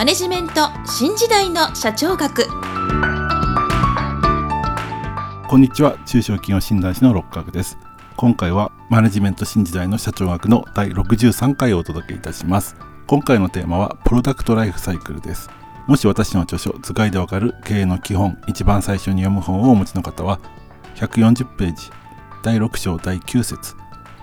[0.00, 2.46] マネジメント新時代の社長学。
[5.46, 5.98] こんにちは。
[6.06, 7.76] 中小企業診断士の六角です。
[8.16, 12.76] 今回はマネジメント新時代の社長学の第63回をお届けいたします。
[13.06, 15.50] 今回のテーマはプロダクトライフサイクルです。
[15.86, 20.40] もし私の著書図解でわかる経営の基本一番最初に読む本をお持ちの方は
[20.94, 21.90] 140ページ
[22.42, 23.74] 第6章第9節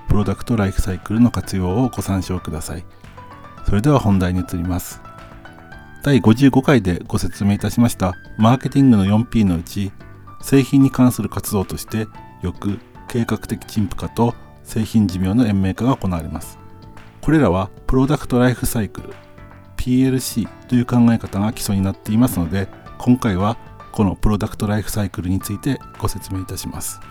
[0.10, 2.86] プロダクトライフサイクルの活用をご参照ください。
[3.68, 5.06] それでは本題に移ります。
[6.08, 9.92] 第55回でご説明いたしましたマーケティングの 4P のうち
[10.42, 12.08] 製品に関する活動として
[12.42, 14.34] よく計画的陳腐化と
[14.64, 16.60] 製品寿命の延命化が行われます。
[17.20, 19.14] これらはプロダクトライフサイクル
[19.76, 22.70] PLC という考え方が基礎になっていますので
[23.00, 23.58] 今回は
[23.92, 27.02] このプロダクトライフサイクルについてご説明いたします。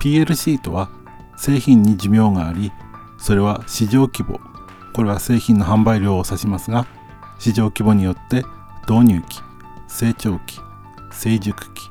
[0.00, 0.90] PLC とは
[1.36, 2.70] 製品に寿命があり
[3.18, 4.38] それは市場規模
[4.94, 6.86] これは製品の販売量を指しますが
[7.38, 8.44] 市場規模によって
[8.88, 9.40] 導入期
[9.86, 10.60] 成長期
[11.10, 11.90] 成熟期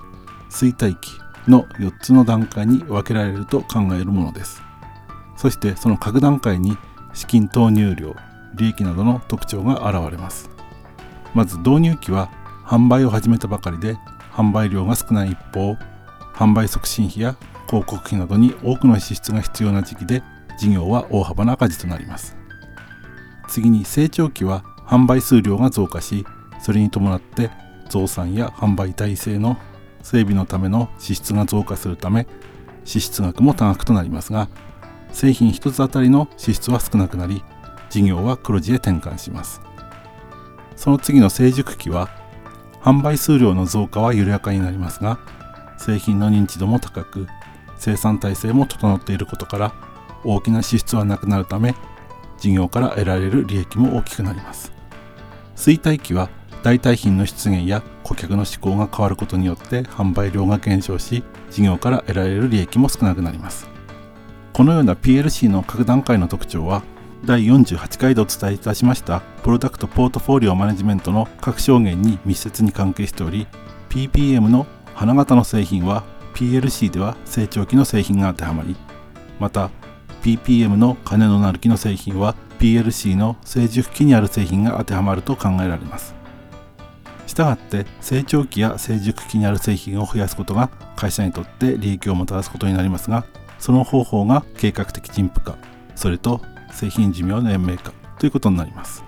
[0.49, 1.11] 衰退期
[1.47, 4.61] の4つの段階に分けられると考えるものです。
[5.35, 6.77] そしてその各段階に
[7.13, 8.15] 資金投入量
[8.55, 10.49] 利益などの特徴が現れます。
[11.33, 12.29] まず導入期は
[12.65, 13.97] 販売を始めたばかりで
[14.31, 15.77] 販売量が少ない一方
[16.33, 17.35] 販売促進費や
[17.67, 20.23] 広告費などに多くの支出が必要な時期で
[20.57, 22.35] 事業は大幅な赤字となります。
[23.47, 26.25] 次に成長期は販売数量が増加し
[26.59, 27.51] それに伴って
[27.89, 29.57] 増産や販売体制の
[30.01, 32.27] 整備のための支出が増加するため
[32.85, 34.49] 支出額も多額となりますが
[35.11, 37.43] 製品1つあたりの支出は少なくなり
[37.89, 39.61] 事業は黒字へ転換します。
[40.75, 42.09] その次の成熟期は
[42.81, 45.19] 販売数量の増加は緩やかになりますが
[45.77, 47.27] 製品の認知度も高く
[47.77, 49.73] 生産体制も整っていることから
[50.23, 51.75] 大きな支出はなくなるため
[52.37, 54.76] 事業から得られる利益も大きくなります。
[55.57, 56.29] 衰退期は
[56.63, 63.67] 代替品の出現や顧客の志向が変わることによって販売量が減少し事業から得られる利益も少なくなります。
[64.53, 66.81] このような PLC の各段階の特徴は
[67.25, 73.45] 第48回でお伝えいたしましたプロダクトポートフォリオマネジメントの各証言に密接に関係しており
[73.89, 74.65] PPM の
[74.95, 76.03] 花形の製品は
[76.33, 78.75] PLC では成長期の製品が当てはまり
[79.39, 79.69] また
[80.23, 86.15] PPM の金のなる木の製品は PLC の成熟期にある製品が当てはまると考えられます。
[87.27, 93.25] したがって成長期や成熟期にある製品を増やすことが会社にとって利益をもたらすことになりますが
[93.59, 95.57] その方法が計画的陳腐化
[95.95, 96.41] それと
[96.71, 99.03] 製品寿命の延命化ということになります。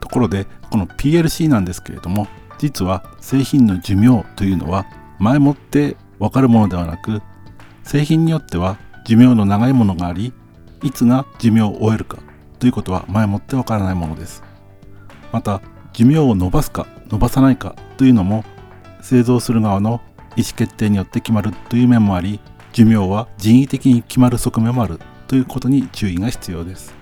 [0.00, 4.86] ところでこの PLC なんですけれども実は製品の寿命というのは
[5.18, 7.20] 前もって分かるものではなく
[7.82, 10.32] 製品によっては寿命の長いものがあり
[10.82, 12.18] いつが寿命を終えるか
[12.58, 14.42] ということは前もってわからないものです。
[15.32, 15.60] また
[15.92, 18.44] 寿命を伸ばすか伸ばさないかというのも
[19.00, 20.00] 製造する側の
[20.36, 22.40] 意思決定によって決まるという面もあり
[22.72, 26.94] 寿命は人為的に決まる側面もあるということに注意が必要です。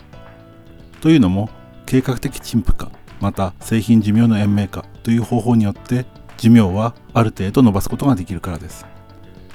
[1.01, 1.51] というのも
[1.85, 8.87] 計画的陳腐化また製品寿命の延命化という方法によって寿命はある程度伸ばすことができるからです。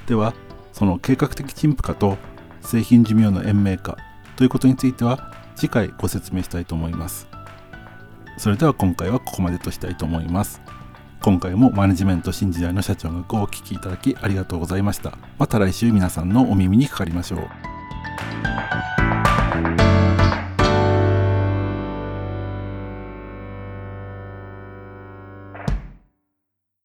[0.06, 0.34] では
[0.72, 2.16] その計画的陳腐化と
[2.60, 3.98] 製品寿命の延命化
[4.36, 7.28] ということについては次回ご説明したいと思います。
[8.38, 10.60] それでは今回はここまでとしたいと思います。
[11.22, 15.16] 今回もマネジメント新時代の社長学をお聴きいただきありがとうございました。
[15.38, 17.71] また来週皆さんのお耳にかかりましょう。